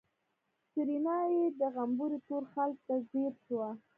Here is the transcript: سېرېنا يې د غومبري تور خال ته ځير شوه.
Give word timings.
سېرېنا 0.69 1.17
يې 1.33 1.43
د 1.59 1.61
غومبري 1.73 2.19
تور 2.27 2.43
خال 2.51 2.71
ته 2.85 2.93
ځير 3.09 3.33
شوه. 3.45 3.69